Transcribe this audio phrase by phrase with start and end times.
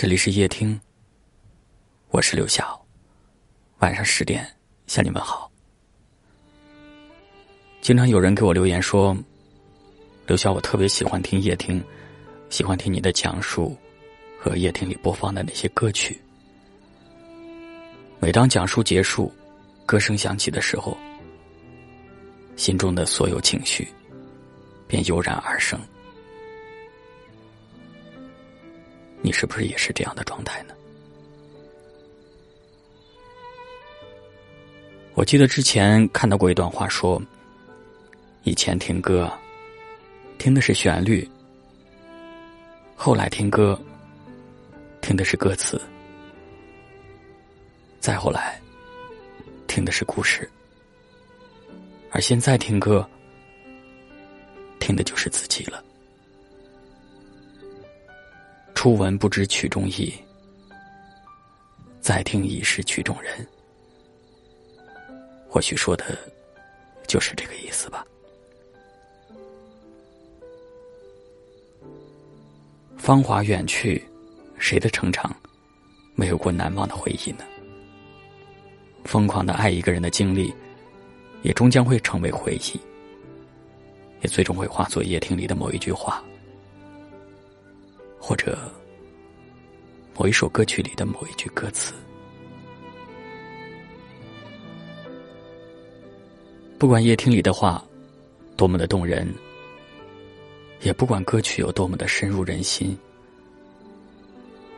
[0.00, 0.80] 这里是夜听，
[2.08, 2.82] 我是刘晓。
[3.80, 4.50] 晚上十点
[4.86, 5.52] 向你们好。
[7.82, 9.14] 经常有人给我留言说
[10.26, 11.84] ：“刘晓，我特别喜欢听夜听，
[12.48, 13.76] 喜欢听你的讲述
[14.38, 16.18] 和夜听里播放的那些歌曲。
[18.20, 19.30] 每当讲述结束，
[19.84, 20.96] 歌声响起的时候，
[22.56, 23.86] 心中的所有情绪
[24.88, 25.78] 便油然而生。”
[29.22, 30.74] 你是不是也是这样的状态呢？
[35.14, 37.20] 我记得之前看到过一段话，说
[38.44, 39.30] 以前听歌
[40.38, 41.28] 听的是旋律，
[42.96, 43.78] 后来听歌
[45.02, 45.78] 听的是歌词，
[47.98, 48.58] 再后来
[49.66, 50.48] 听的是故事，
[52.10, 53.06] 而现在听歌
[54.78, 55.84] 听的就是自己了。
[58.80, 60.10] 初闻不知曲中意，
[62.00, 63.46] 再听已是曲中人。
[65.46, 66.16] 或许说的，
[67.06, 68.06] 就是这个意思吧。
[72.96, 74.02] 芳华远去，
[74.58, 75.30] 谁的成长
[76.14, 77.44] 没有过难忘的回忆呢？
[79.04, 80.50] 疯狂的爱一个人的经历，
[81.42, 82.80] 也终将会成为回忆，
[84.22, 86.24] 也最终会化作夜听里的某一句话。
[88.22, 88.70] 或者，
[90.20, 91.94] 某一首歌曲里的某一句歌词，
[96.78, 97.82] 不管夜听里的话
[98.54, 99.26] 多么的动人，
[100.82, 102.94] 也不管歌曲有多么的深入人心，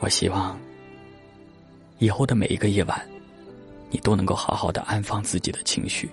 [0.00, 0.60] 我希望
[2.00, 3.08] 以后的每一个夜晚，
[3.88, 6.06] 你都能够好好的安放自己的情绪，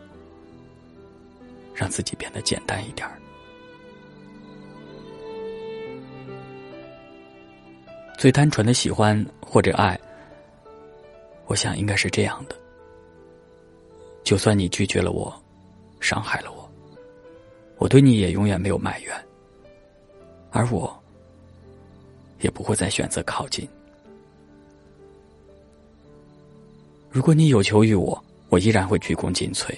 [1.75, 3.19] 让自己变得简单一点儿。
[8.17, 9.97] 最单纯的喜欢或者爱，
[11.45, 12.55] 我想应该是这样的：
[14.23, 15.31] 就算你拒绝了我，
[15.99, 16.67] 伤害了我，
[17.77, 19.15] 我对你也永远没有埋怨，
[20.49, 20.91] 而我
[22.39, 23.69] 也不会再选择靠近。
[27.11, 29.77] 如果你有求于我，我依然会鞠躬尽瘁。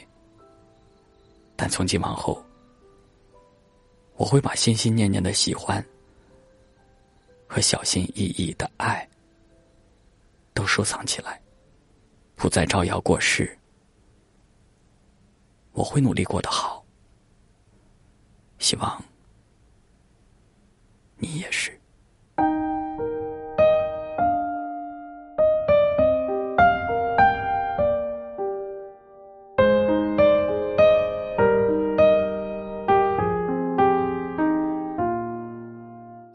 [1.57, 2.41] 但从今往后，
[4.15, 5.85] 我会把心心念念的喜欢。
[7.51, 9.09] 和小心翼翼的爱，
[10.53, 11.41] 都收藏起来，
[12.35, 13.57] 不再招摇过市。
[15.71, 16.85] 我会努力过得好，
[18.59, 19.03] 希望
[21.17, 21.75] 你也是。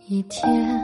[0.06, 0.83] 一天。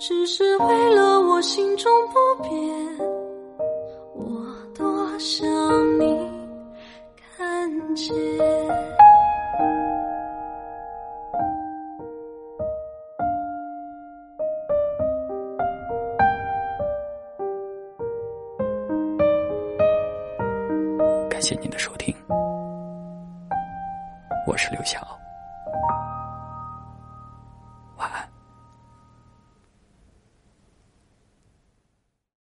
[0.00, 2.50] 只是为了我心中不变，
[4.14, 4.42] 我
[4.74, 5.46] 多想
[6.00, 6.18] 你
[7.36, 8.16] 看见。
[21.28, 22.14] 感谢您的收听，
[24.46, 25.19] 我是刘晓。